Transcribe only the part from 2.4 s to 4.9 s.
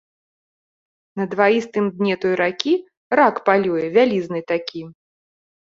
ракі рак палюе, вялізны такі.